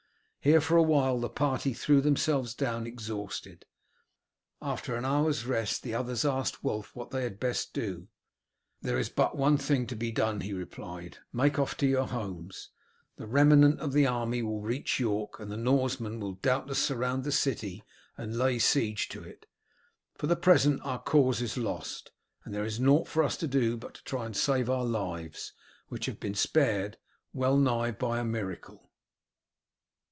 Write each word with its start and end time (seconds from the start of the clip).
Here 0.43 0.59
for 0.59 0.75
a 0.75 0.81
while 0.81 1.19
the 1.19 1.29
party 1.29 1.71
threw 1.71 2.01
themselves 2.01 2.55
down 2.55 2.87
exhausted. 2.87 3.67
After 4.59 4.95
an 4.95 5.05
hour's 5.05 5.45
rest 5.45 5.83
the 5.83 5.93
others 5.93 6.25
asked 6.25 6.63
Wulf 6.63 6.95
what 6.95 7.11
they 7.11 7.21
had 7.21 7.39
best 7.39 7.75
do. 7.75 8.07
"There 8.81 8.97
is 8.97 9.07
but 9.07 9.37
one 9.37 9.57
thing 9.57 9.85
to 9.85 9.95
be 9.95 10.11
done," 10.11 10.41
he 10.41 10.51
replied; 10.51 11.19
"make 11.31 11.59
off 11.59 11.77
to 11.77 11.85
your 11.85 12.07
homes. 12.07 12.69
The 13.17 13.27
remnant 13.27 13.79
of 13.81 13.93
the 13.93 14.07
army 14.07 14.41
will 14.41 14.61
reach 14.61 14.99
York, 14.99 15.39
and 15.39 15.51
the 15.51 15.57
Norsemen 15.57 16.19
will 16.19 16.33
doubtless 16.33 16.83
surround 16.83 17.23
the 17.23 17.31
city 17.31 17.83
and 18.17 18.35
lay 18.35 18.57
siege 18.57 19.09
to 19.09 19.23
it. 19.23 19.45
For 20.15 20.25
the 20.25 20.35
present 20.35 20.81
our 20.83 21.03
cause 21.03 21.39
is 21.43 21.55
lost, 21.55 22.09
and 22.45 22.51
there 22.51 22.65
is 22.65 22.79
nought 22.79 23.07
for 23.07 23.21
us 23.21 23.37
to 23.37 23.47
do 23.47 23.77
but 23.77 23.93
to 23.93 24.03
try 24.05 24.25
and 24.25 24.35
save 24.35 24.71
our 24.71 24.85
lives, 24.85 25.53
which 25.89 26.07
have 26.07 26.19
been 26.19 26.33
spared 26.33 26.97
well 27.31 27.57
nigh 27.57 27.91
by 27.91 28.17
a 28.19 28.25
miracle." 28.25 28.87